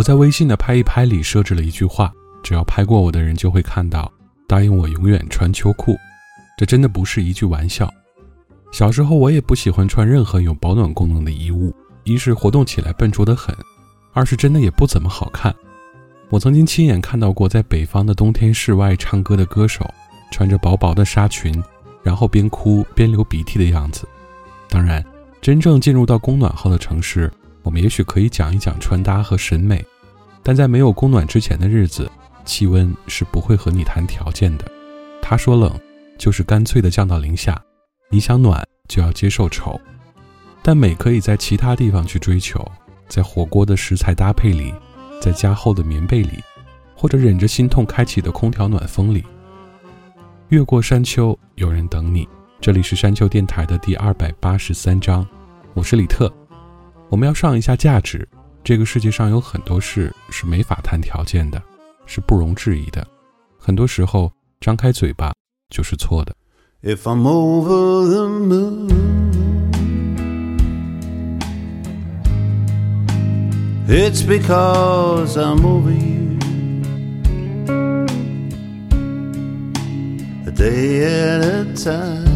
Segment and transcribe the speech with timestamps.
[0.00, 2.10] 我在微信的拍一拍里设置了一句话：
[2.42, 4.10] 只要拍过我的人就会看到，
[4.48, 5.94] 答应我永远穿秋裤。
[6.56, 7.92] 这真的不是一句玩笑。
[8.72, 11.70] 小时候我也不喜欢穿任何有保暖功能的衣物，
[12.04, 13.54] 一是活动起来笨拙得很，
[14.14, 15.54] 二是真的也不怎么好看。
[16.30, 19.86] 我曾经亲眼看到过在北方的冬天室外唱歌的歌手，
[20.32, 21.62] 穿着薄薄的纱裙，
[22.02, 24.08] 然后边哭边流鼻涕的样子。
[24.70, 25.04] 当然，
[25.42, 27.30] 真正进入到供暖后的城市，
[27.62, 29.84] 我们也许可以讲一讲穿搭和审美，
[30.42, 32.10] 但在没有供暖之前的日子，
[32.44, 34.64] 气温是不会和你谈条件的。
[35.20, 35.78] 他说冷，
[36.18, 37.54] 就是干脆的降到零下；
[38.10, 39.80] 你想暖，就要接受丑。
[40.62, 42.64] 但美可以在其他地方去追求，
[43.08, 44.74] 在火锅的食材搭配里，
[45.20, 46.42] 在加厚的棉被里，
[46.94, 49.24] 或者忍着心痛开启的空调暖风里。
[50.48, 52.28] 越过山丘，有人等你。
[52.60, 55.26] 这里是山丘电台的第二百八十三章，
[55.72, 56.30] 我是李特。
[57.08, 58.28] 我们要上一下价值。
[58.62, 61.60] 这个世界上有很多事是没法谈条件的，
[62.06, 63.06] 是不容置疑的。
[63.58, 65.32] 很多时候，张开嘴巴
[65.70, 66.34] 就是错的。
[66.82, 68.88] If I'm over the moon,
[73.88, 76.38] it's because I'm over you.
[80.46, 82.29] A day at a time.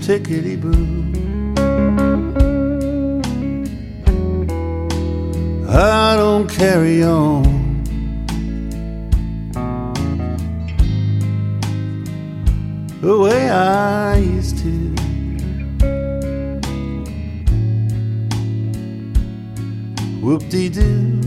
[0.00, 1.10] Tickety boo.
[5.68, 7.60] I don't carry on.
[13.00, 14.70] the way I used to.
[20.20, 21.20] Whoop de doo.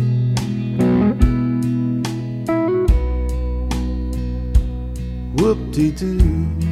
[5.35, 6.62] Whoop de doo.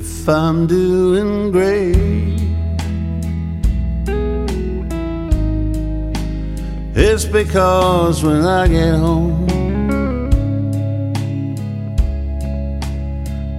[0.00, 1.94] If I'm doing great,
[6.96, 9.46] it's because when I get home.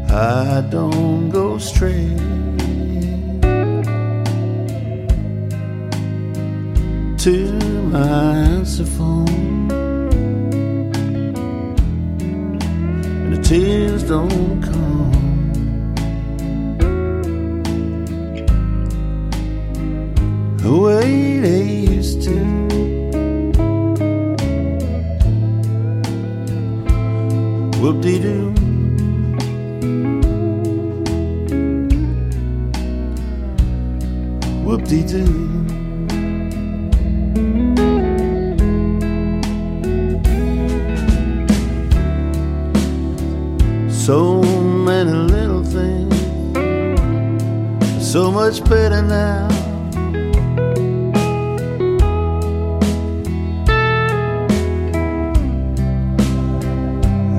[0.09, 2.17] I don't go straight
[7.19, 7.53] to
[7.93, 8.07] my
[8.57, 9.69] answer phone,
[13.21, 14.70] and the tears don't come.
[20.61, 22.35] The way they used to.
[27.81, 28.53] Whoop de doo.
[34.71, 35.25] whoop de doo.
[43.89, 46.15] So many little things,
[47.99, 49.70] so much better now.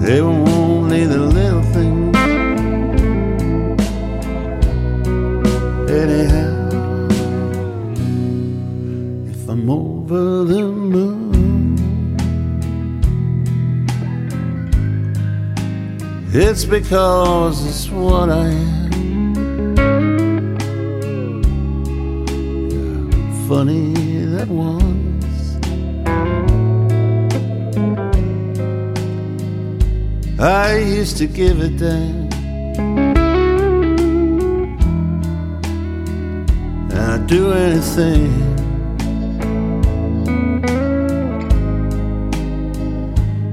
[0.03, 2.17] They were only the little things.
[5.89, 6.69] Anyhow,
[9.31, 11.77] if I'm over the moon,
[16.35, 18.91] it's because it's what I am.
[23.47, 23.95] Funny
[24.35, 25.12] that one.
[30.43, 32.35] I used to give it that.
[36.93, 38.33] I'd do anything.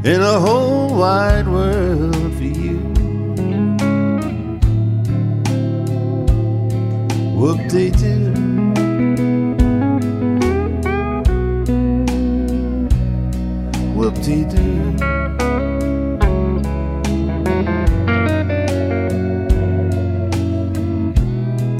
[0.04, 2.80] In a whole wide world for you.
[7.38, 8.34] Whoop de doo.
[13.94, 14.89] Whoop de doo.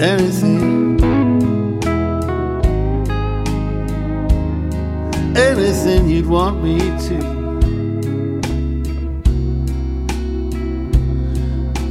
[0.02, 0.98] Anything.
[5.36, 7.20] Anything you'd want me to.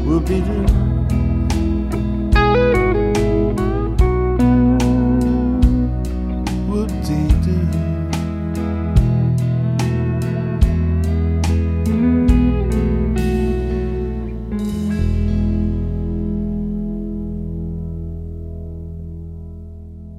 [0.07, 0.98] Whoopie doo.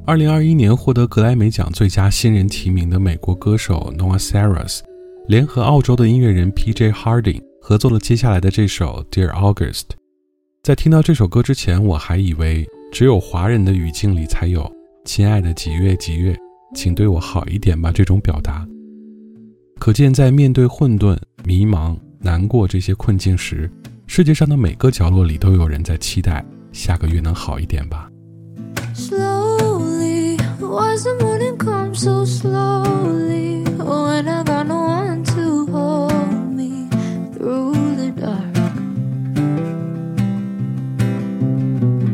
[0.10, 4.80] 二零二一年获得格莱美奖最佳新人提名的美国歌手 Noah Cyrus，
[5.28, 6.92] 联合澳洲的音乐人 P.J.
[6.92, 9.82] Harding 合作了接下来的这首《Dear August》。
[10.64, 14.68] 在听到这首歌之前，我还以为只有华人的语境里才有
[15.06, 16.36] “亲爱的几月几月，
[16.74, 18.68] 请对我好一点吧”这种表达。
[19.78, 23.72] 可见，在面对混沌、迷茫、难过这些困境时，
[24.08, 28.09] 世界上的每个角落里都有人在期待下个月能好一点吧。
[30.69, 33.66] Why's the morning come so slowly?
[33.80, 36.88] Oh, when I got no one to hold me
[37.33, 38.60] through the dark.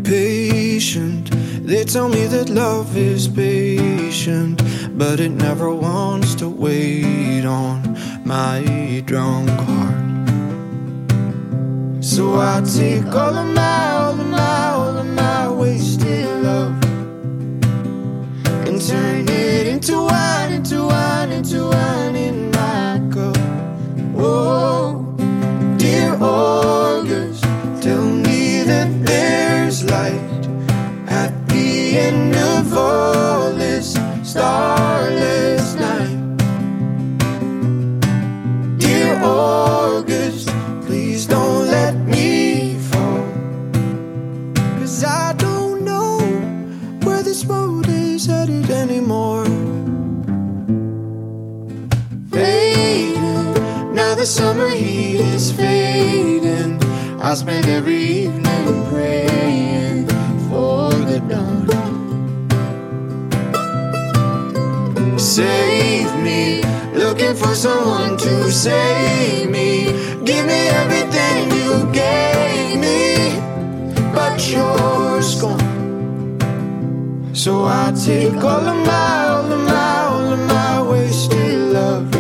[0.06, 1.32] patient.
[1.68, 4.62] They tell me that love is patient,
[4.98, 10.06] but it never wants to wait on my drunk heart.
[12.02, 16.85] So I take all of my, all of my, all of my wasted love
[18.76, 23.38] and turn it into wine, into wine, into wine in my cup.
[24.18, 25.16] Oh,
[25.78, 27.44] dear August,
[27.82, 30.25] tell me that there's light
[57.36, 60.08] I spend every evening praying
[60.48, 61.68] for the dawn.
[65.20, 69.88] Save me, looking for someone to save me.
[70.24, 73.38] Give me everything you gave me,
[74.14, 76.40] but you're gone.
[77.34, 82.16] So I take all of my, all of my, all of my wasted love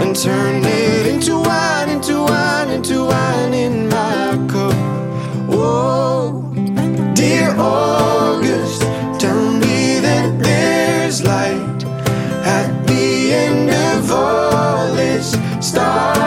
[0.00, 1.71] and turn it into wine,
[15.72, 16.21] star.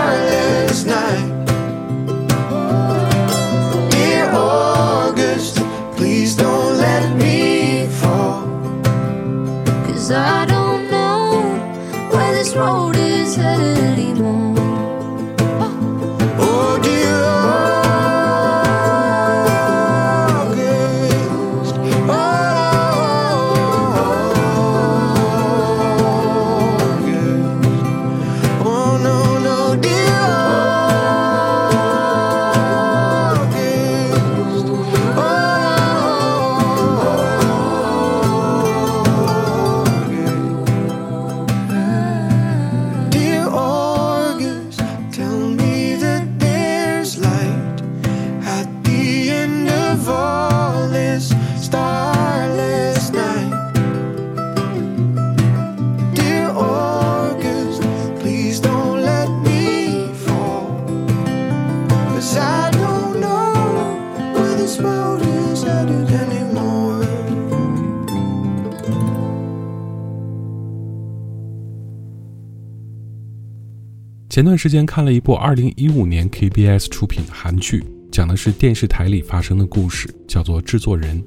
[74.36, 81.24] 前段时间看了一部2015年 KBS 出品的韩剧，讲的是电视台里发生的故事，叫做《制作人》。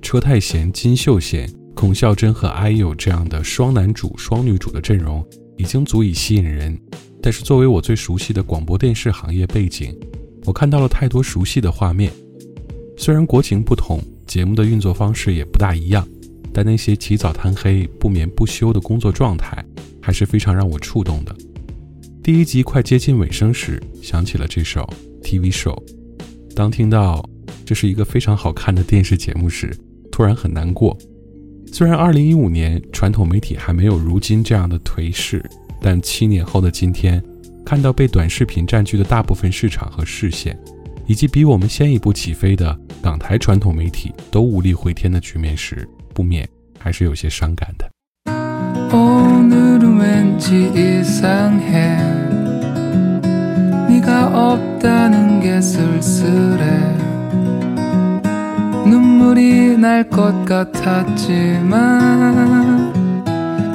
[0.00, 6.78] 车太贤、金秀贤、孔孝真和 IU 这样的双男主、双女主的阵容已经足以吸引人。
[7.20, 9.92] 但是作为我最熟悉的广播电视行业背景，
[10.44, 12.12] 我看到了太多熟悉的画面。
[12.96, 16.06] 虽然国情不同，节目的运作方式也不大一样，
[16.52, 19.64] 但那些起早贪黑、不眠不休的工作状态，
[20.00, 21.34] 还是非常让我触动的。
[22.24, 24.88] 第一集快接近尾声时，想起了这首
[25.22, 25.78] TV Show。
[26.56, 27.22] 当听到
[27.66, 29.76] 这是一个非常好看的电视节目时，
[30.10, 30.96] 突然很难过。
[31.70, 35.44] 虽然2015年传统媒体还没有如今这样的颓势，
[35.82, 37.22] 但七年后的今天，
[37.62, 40.58] 看到被短视频占据的大部分市场和视线。
[41.06, 47.90] 以及比我们先一步起飞的港台传统媒体都无力回天的局面时，不免还是有些伤感的。
[49.98, 51.96] 왠지 이상해.
[53.88, 56.64] 네가 없다는 게 쓸쓸해.
[58.86, 61.74] 눈물이 날 것 같았지만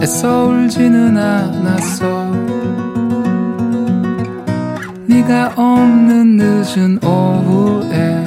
[0.01, 2.31] 애써 울지는 않았어.
[5.07, 8.23] 네가 없는 늦은 오후에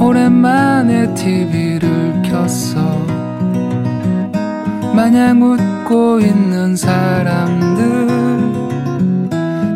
[0.00, 3.11] 오랜만에 TV를 켰어.
[4.94, 8.06] 마냥 웃고 있는 사람들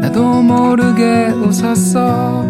[0.02, 2.44] 나도 모르게 웃었어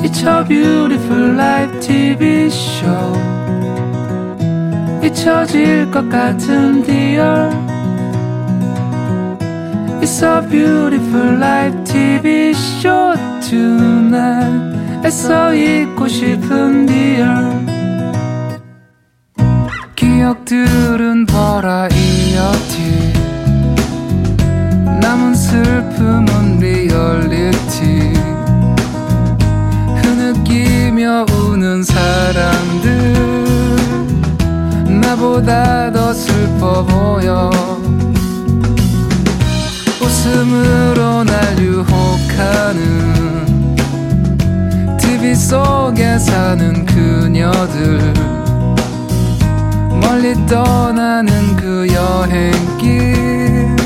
[0.00, 3.18] It's a beautiful life TV show
[5.02, 7.50] 잊혀질 것 같은 dear
[10.00, 17.57] It's a beautiful life TV show tonight 애써 잊고 싶은 dear
[20.28, 23.12] 기억들은 버라이어티.
[25.00, 28.12] 남은 슬픔은 리얼리티.
[29.96, 33.14] 흐느끼며 우는 사람들.
[35.00, 37.50] 나보다 더 슬퍼 보여.
[40.02, 42.76] 웃음으로 날 유혹하는
[44.98, 48.12] TV 속에 사는 그녀들
[50.08, 53.76] 멀리 떠나는 그 여행길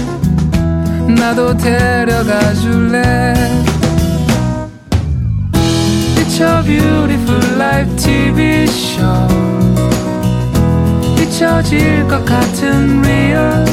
[1.18, 3.34] 나도 데려가 줄래
[6.14, 9.26] It's a beautiful life TV show
[11.20, 13.64] 잊혀질 것 같은 real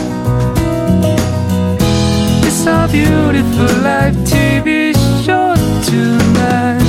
[2.41, 4.91] It's a beautiful life TV
[5.22, 5.53] show
[5.86, 6.84] tonight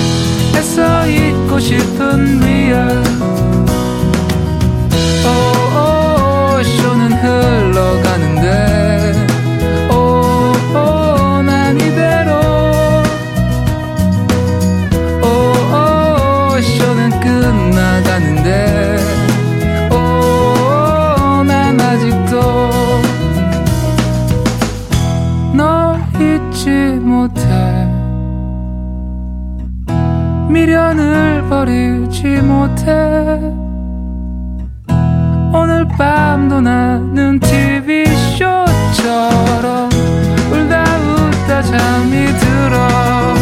[0.57, 3.60] 애써 잊고 싶은 real
[7.21, 8.47] 흘러가는데.
[9.91, 12.31] Oh, oh, 난 이대로.
[15.23, 18.99] Oh, oh, 쇼는 끝나가는데.
[21.47, 22.41] 난 아직도
[25.55, 27.43] 널 잊지 못해.
[30.49, 33.39] 미련을 버리지 못해.
[35.53, 36.90] 오늘 밤도 나
[41.70, 43.36] 잠이 들어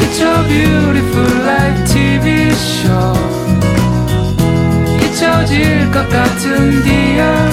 [0.00, 3.14] It's a beautiful life TV show
[5.04, 7.50] 잊혀질 것 같은 dear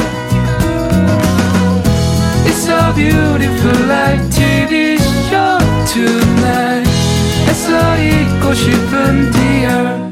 [2.46, 4.98] It's a beautiful life TV
[5.28, 6.90] show tonight
[7.50, 10.10] 애써 잊고 싶은 dear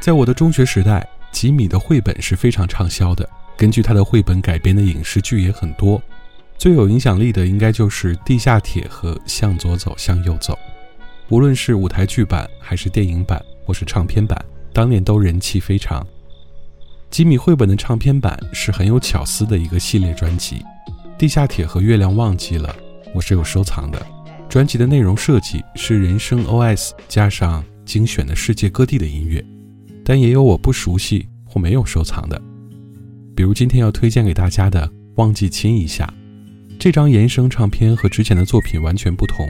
[0.00, 3.26] 在我的中学时代，吉米的绘本是非常畅销的。
[3.59, 6.01] 根据他的绘本改编的影视剧也很多，
[6.57, 10.53] 最有影响力的应该就是《地下铁》和《向左走，向右走》。
[11.27, 16.01] 无论是舞台剧版，还是电影版，或是唱片版，当年都人气非常。
[17.09, 20.55] 吉米绘本的唱片版是很有巧思的一个系列专辑，
[21.17, 22.73] 《地下铁》和《月亮忘记了》，
[23.13, 24.01] 我是有收藏的。
[24.47, 29.43] 专辑的内容设计是人声 OS 加上精选的世界各地的音乐。
[30.05, 32.41] 但也有我不熟悉或没有收藏的，
[33.39, 36.13] 比如今天要推荐给大家的《忘记亲一下》
[36.77, 39.49] 这张原声唱片和之前的作品完全不同。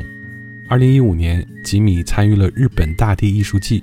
[0.69, 3.81] 二零一五年，吉米参与了日本大地艺术季，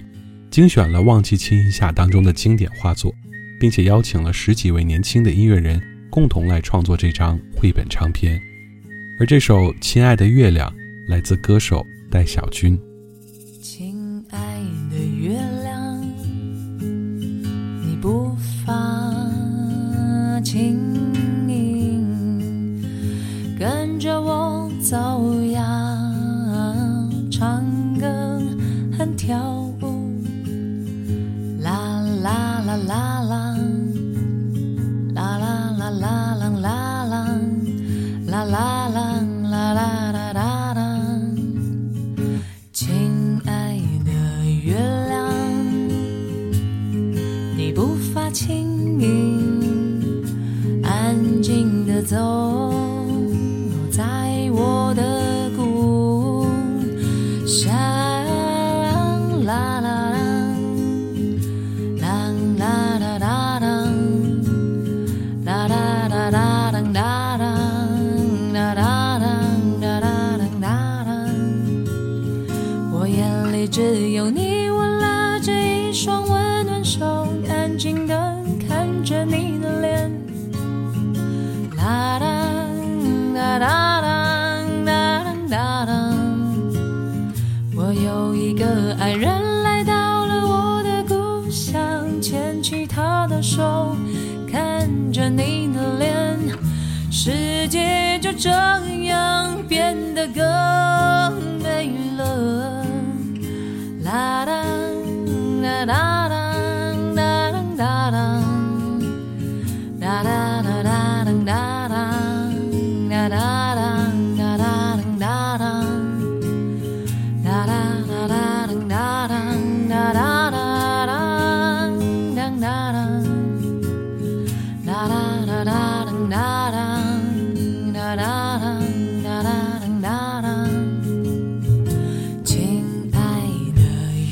[0.48, 3.12] 精选了《忘记亲一下》当中的经典画作，
[3.58, 8.40] 并且邀请了十几位年轻的音乐人共同来创作这张绘本唱片。
[9.18, 10.70] 而这首《亲爱的月亮》
[11.10, 12.78] 来自歌手戴小军。
[13.60, 14.38] 亲爱
[14.88, 15.35] 的月
[24.06, 24.96] 着我走
[25.50, 25.60] 呀
[27.28, 27.60] 唱
[27.98, 28.06] 歌
[28.96, 29.36] 和跳
[29.82, 30.22] 舞
[31.60, 33.56] 啦啦啦啦啦
[35.12, 36.25] 啦啦啦啦。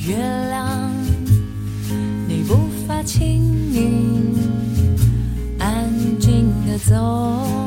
[0.07, 0.91] 月亮，
[2.29, 4.35] 你步伐轻盈，
[5.59, 5.91] 安
[6.21, 7.64] 静的走。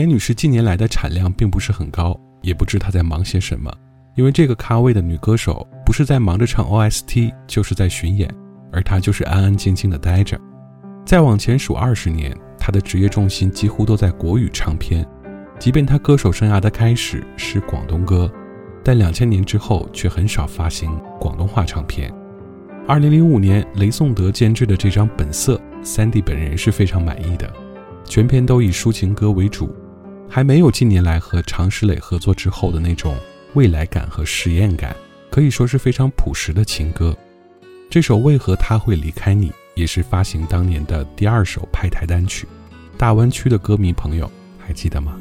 [0.00, 3.72] 严女士近年来的产量并不是很高，也不知她在忙些什么，
[4.16, 8.28] 因为这个咖位的女歌手不是在忙着唱 OST，就是在巡演，
[8.72, 10.40] 而她就是安安静静的待着。
[11.04, 15.06] 再往前数二十年，她的职业重心几乎都在国语唱片，
[15.58, 18.30] 即便她歌手生涯的开始是广东歌，
[18.82, 22.12] 但两千年之后却很少发行广东话唱片。
[22.88, 27.52] 二零零五年，雷颂德监制的这张《本色》，三弟本人是非常满意的。
[28.04, 29.72] 全篇都以抒情歌为主，
[30.32, 33.16] 还没有近年来和常石磊合作之后的那种
[33.54, 34.94] 未来感和实验感，
[35.28, 37.16] 可以说是非常朴实的情歌。
[37.90, 42.46] 这首《为何他会离开你》也是发行当年的第二首派台单曲。
[42.96, 45.18] 大湾区的歌迷朋友还记得吗？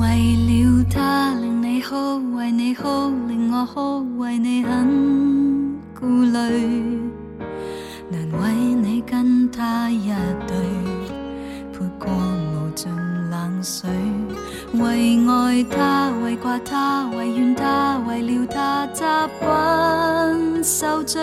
[0.00, 1.94] 为了他令你哭，
[2.34, 2.82] 为你哭
[3.28, 6.98] 令我哭，为你很顾虑，
[8.10, 10.08] 难为你跟他一
[10.48, 10.56] 对，
[11.72, 12.10] 泼过
[13.62, 13.90] 水。
[14.74, 19.02] 为爱他，为挂他，为怨他，为了他习
[19.40, 21.22] 惯受罪。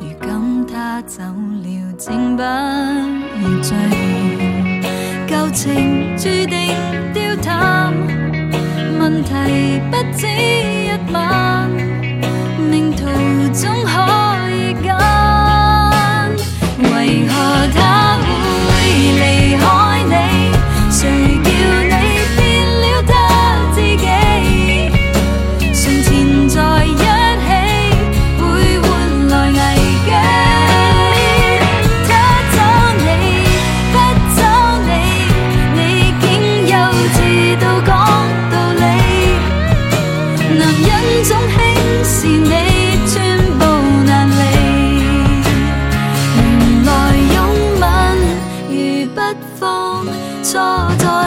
[0.00, 2.48] 如今他走了，竟不要
[3.62, 3.74] 追。
[5.26, 6.74] 旧情注定
[7.12, 7.92] 凋淡，
[8.98, 9.32] 问题
[9.90, 11.70] 不止一晚，
[12.70, 13.04] 命途
[13.52, 14.17] 总可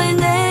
[0.02, 0.51] 错在你。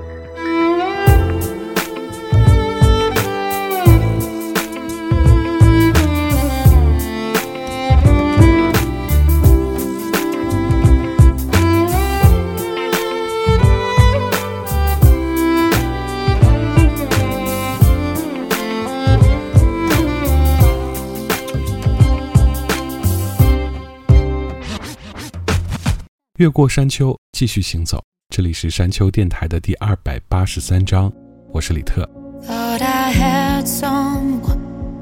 [26.41, 28.03] 越过山丘，继续行走。
[28.33, 31.13] 这里是山丘电台的第二百八十三章，
[31.51, 32.01] 我是李特。
[32.41, 34.57] Thought I had someone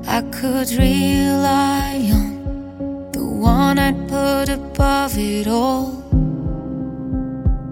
[0.05, 6.03] I could rely on, the one i put above it all.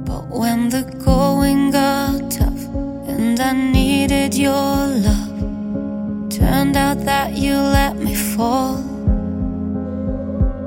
[0.06, 2.70] But when the going got tough
[3.06, 8.78] and I needed your love, turned out that you let me fall.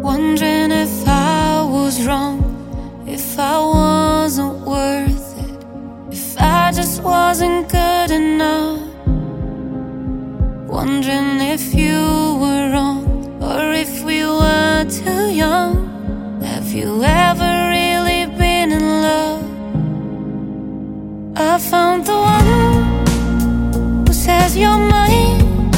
[0.03, 2.50] Wondering if I was wrong,
[3.13, 5.65] if I wasn't worth it,
[6.13, 8.81] if I just wasn't good enough.
[10.69, 11.99] Wondering if you
[12.43, 13.03] were wrong
[13.43, 15.75] or if we were too young.
[16.41, 19.45] Have you ever really been in love?
[21.37, 25.71] I found the one who says you're mine.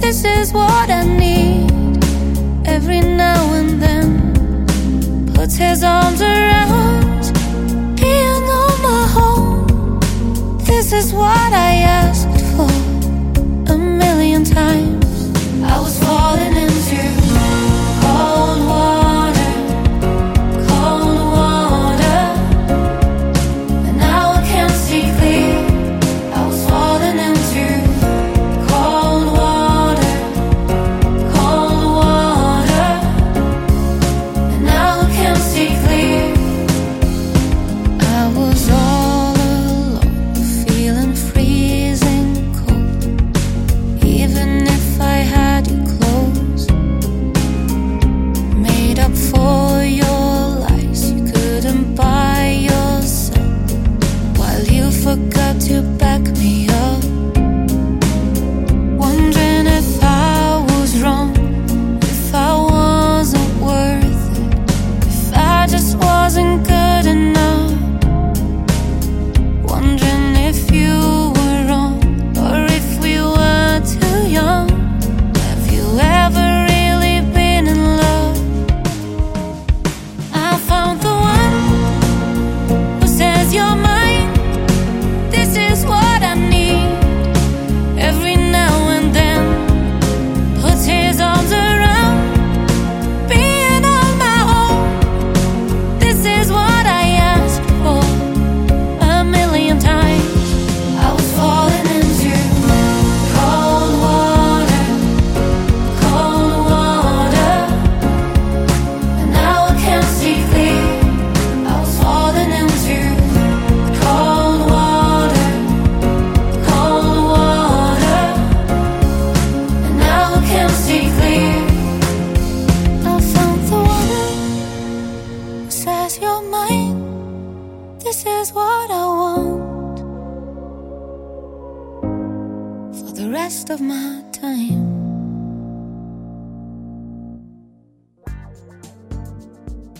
[0.00, 1.70] This is what I need
[2.66, 4.31] every now and then.
[5.42, 7.32] Puts his arms around
[8.00, 9.98] me and on my home.
[10.58, 12.70] This is what I asked for
[13.72, 15.32] a million times.
[15.64, 16.51] I was falling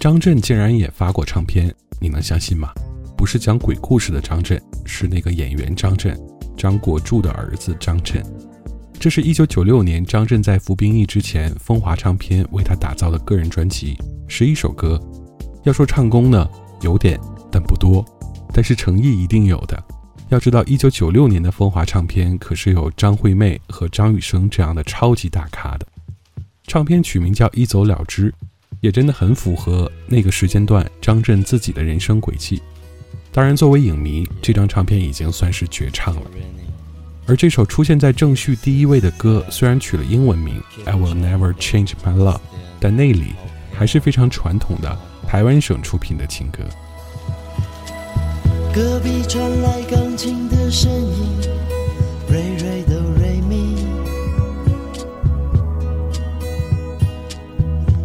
[0.03, 2.73] 张震竟然也发过唱片，你能相信吗？
[3.17, 6.21] 不是讲鬼故事的张震，是那个演员张震，
[6.57, 8.21] 张国柱的儿子张震。
[8.99, 15.01] 这是一九九六年张震在服兵役之前，风华唱片为他打造的个人专辑，十一首歌。
[15.63, 17.17] 要说唱功呢，有点，
[17.49, 18.05] 但不多；
[18.53, 19.81] 但是诚意一定有的。
[20.31, 25.87] 要知道，一九九六年的风华唱片可是有张惠妹和张雨生这样的超级大咖的。
[26.67, 28.33] 唱片取名叫《一走了之》，
[28.83, 32.61] 也真的很符合那个时间段张震自己的人生轨迹。
[33.31, 36.23] 当然，作为影迷，这张唱片已经算是绝唱了。
[37.25, 42.35] 而这首出现在正序第一位的歌，虽然取了英文名《I Will Never Change My Love》，
[42.81, 43.35] 但内里
[43.73, 46.65] 还是非常传统的台湾省出品的情歌。
[48.75, 51.29] 隔壁传来钢琴的声音，
[52.29, 53.02] 瑞瑞的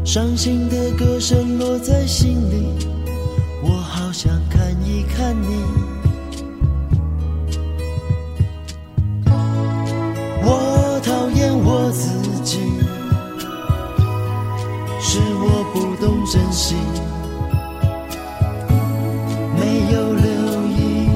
[0.08, 2.88] 伤心的歌声落在心里，
[3.62, 5.62] 我好想看一看你。
[10.42, 12.08] 我讨厌我自
[12.42, 12.58] 己，
[15.02, 16.76] 是我不懂珍惜，
[19.58, 20.32] 没有留
[20.70, 21.10] 意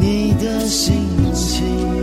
[0.00, 1.93] 你的心情。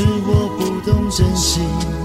[0.00, 1.99] 是我不懂珍惜。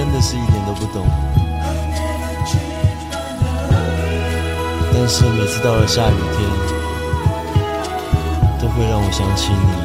[0.00, 1.06] 真的是一点都不懂，
[4.94, 6.48] 但是每次到了下雨天，
[8.58, 9.79] 都会让我想起你。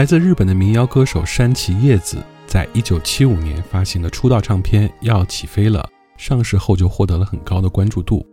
[0.00, 5.86] 来自日本的民谣歌手山崎叶子，在一九七五年发行的出道唱片《要起飞了》
[6.16, 8.26] 上市后就获得了很高的关注度。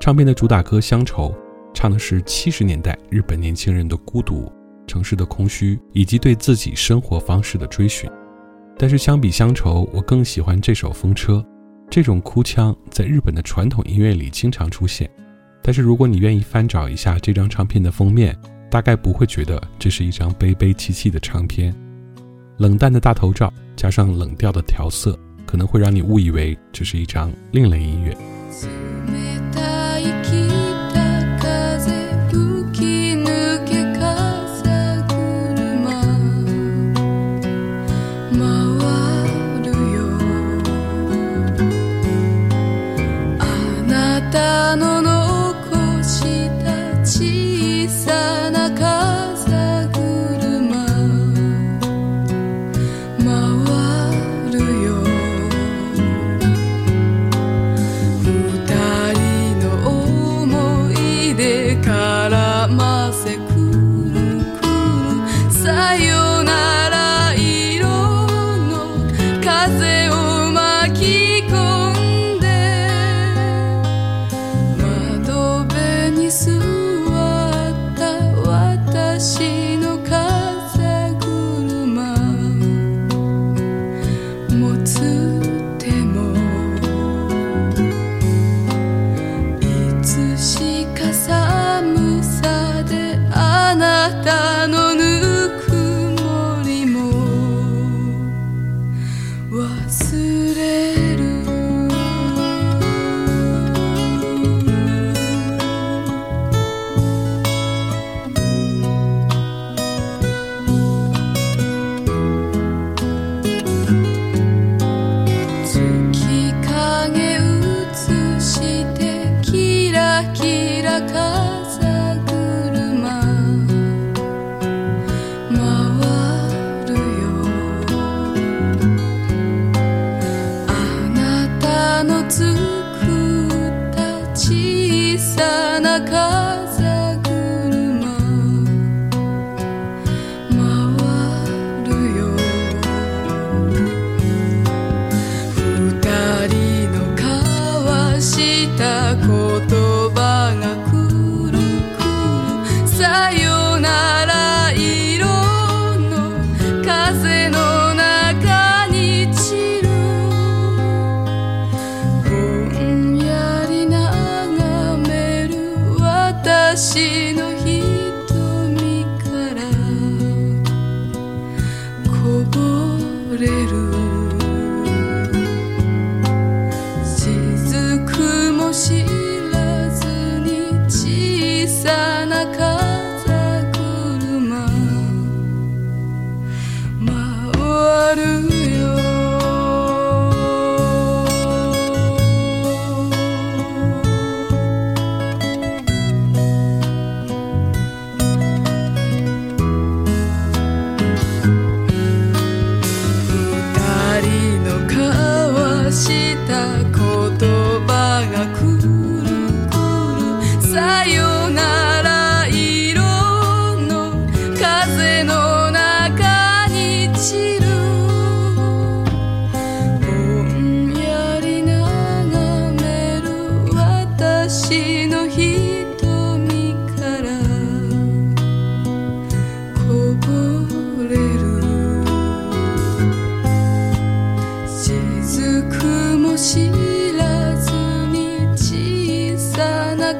[0.00, 1.28] 唱片的主打歌《乡愁》
[1.74, 4.50] 唱的是七十年代日本年轻人的孤独、
[4.86, 8.10] 城市的空虚以及对自己生活方式的追寻。
[8.78, 11.34] 但是相比《乡愁》，我更喜欢这首《风车》。
[11.90, 15.10] 这种哭腔在日本的传统音乐里经常出现，
[15.62, 18.34] 但是如果你愿意翻找一下这张唱片的封面，
[18.72, 21.74] 大概不会觉得这是一张悲悲戚戚的唱片。
[22.56, 25.14] 冷淡的大头照加上冷调的调色，
[25.44, 28.16] 可能会让你误以为这是一张另类音乐。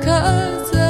[0.01, 0.82] cause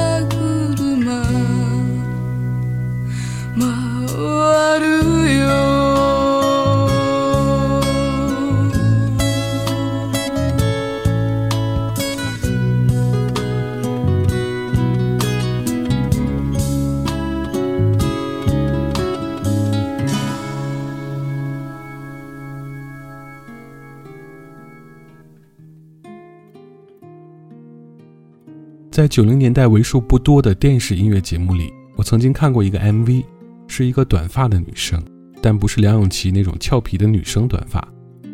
[28.93, 33.24] 在九零年代为数不多的电视音乐节目里，我曾经看过一个 MV，
[33.66, 35.03] 是一个短发的女生，
[35.40, 37.82] 但不是梁咏琪那种俏皮的女生短发，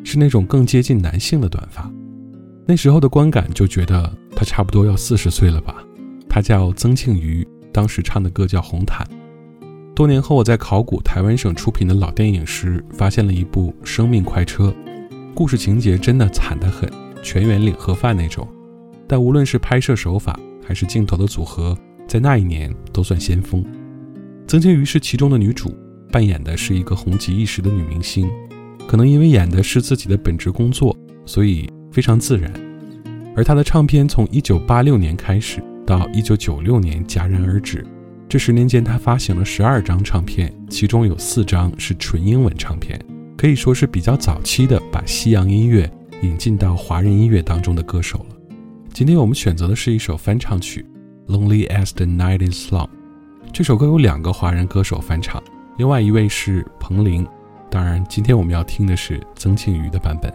[0.03, 1.89] 是那种更接近男性的短发。
[2.67, 5.77] 那时候的观感就觉得她差不多要四十岁了吧。
[6.29, 9.07] 她叫曾庆瑜，当时唱的歌叫《红毯》。
[9.95, 14.71] 多年后，我在考古台湾省出品的老电影时，发现了一部《生命快车》，
[15.35, 16.91] 故事情节真的惨得很，
[17.23, 18.45] 全员领盒饭那种。
[19.07, 20.39] 但无论是拍摄手法，
[20.69, 21.75] 还是镜头的组合，
[22.07, 23.65] 在那一年都算先锋。
[24.47, 25.75] 曾庆瑜是其中的女主，
[26.13, 28.29] 扮演的是一个红极一时的女明星。
[28.87, 30.95] 可能因为演的是自己的本职工作，
[31.25, 32.53] 所以非常自然。
[33.35, 37.83] 而她的唱片从1986年开始到一九九六年戛然而止。
[38.29, 43.01] 这十年间，他发行了十二张唱片，其中有四张是纯英文唱片，
[43.39, 45.91] 可以说是比较早期的把西洋音乐
[46.21, 48.38] 引进到华人音乐当中的歌手了。
[48.99, 50.85] 今天我们选择的是一首翻唱曲
[51.33, 52.87] 《Lonely as the Night Is Long》。
[53.53, 55.41] 这首歌有两个华人歌手翻唱，
[55.77, 57.25] 另外一位是彭羚。
[57.71, 60.35] 当然，今天我们要听的是曾庆瑜的版本。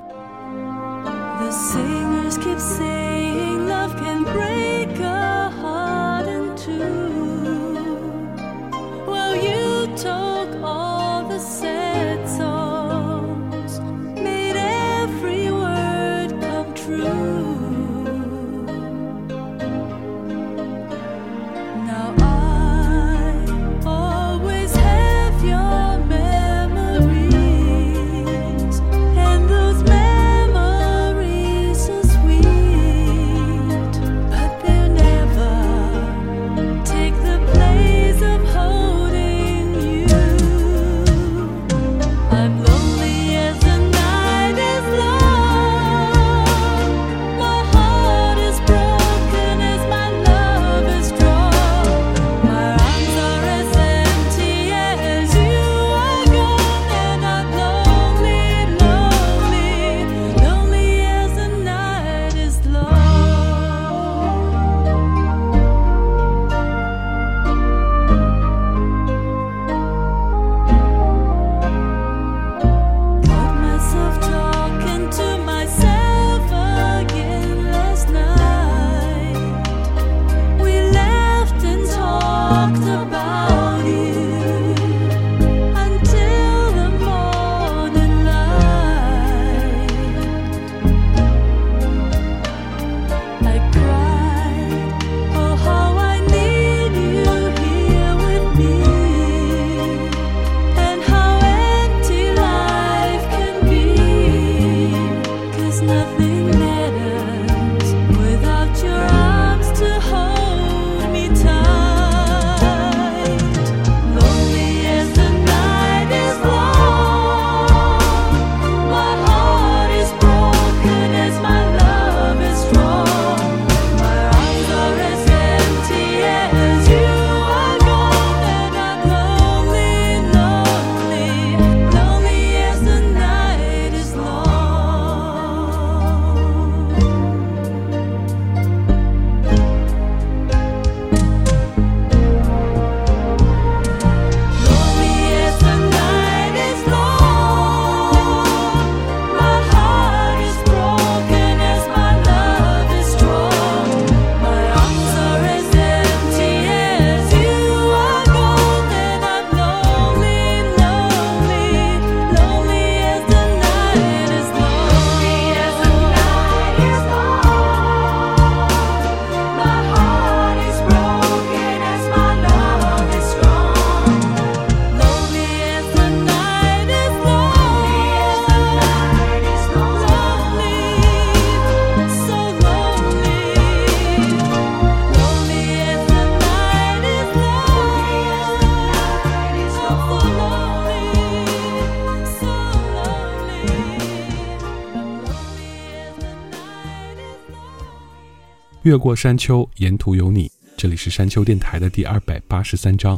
[198.84, 200.51] 越过山丘，沿途有你。
[200.75, 203.17] 这里是山丘电台的第二百八十三章。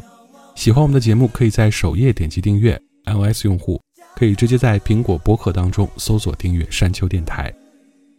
[0.54, 2.80] 喜欢我们的节目，可以在首页点击订阅。
[3.06, 3.82] iOS 用户
[4.16, 7.52] 可以直接在苹果播客当中搜索订阅山丘电台。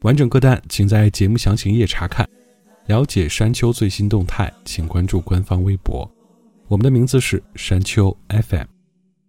[0.00, 2.28] 完整歌单请在节目详情页查看。
[2.86, 6.10] 了解山丘最新动态，请关注官方微博。
[6.66, 8.66] 我们的名字是山丘 FM。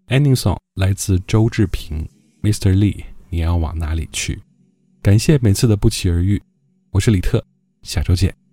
[0.07, 2.09] Ending song 来自周志平
[2.41, 2.73] ，Mr.
[2.73, 4.41] Lee，你要往哪里去？
[5.03, 6.41] 感谢每次的不期而遇。
[6.89, 7.43] 我是李特。
[7.87, 8.46] 下周见。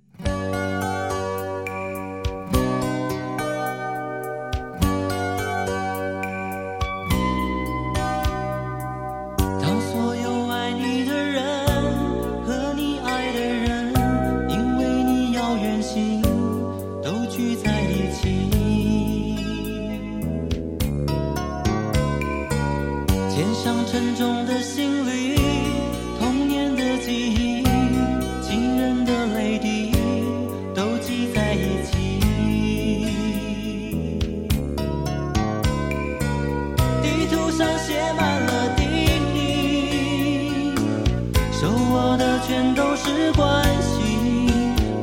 [42.47, 44.51] 全都是关心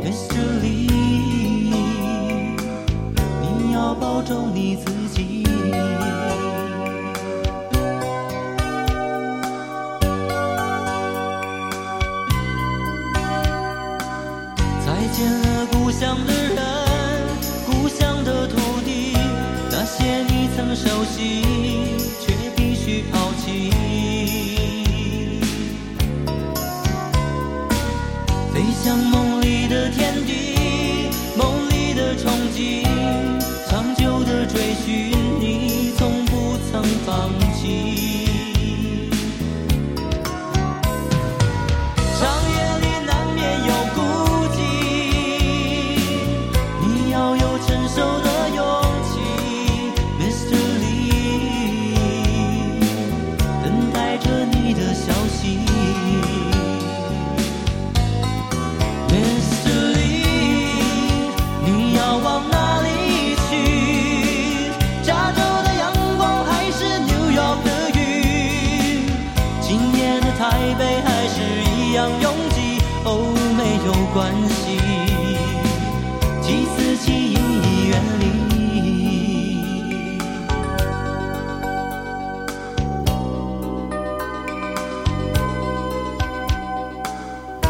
[0.03, 0.61] ，Mr.
[0.61, 1.73] Lee，
[3.41, 5.00] 你要保重你自己。
[32.61, 33.00] 的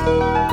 [0.04, 0.51] 在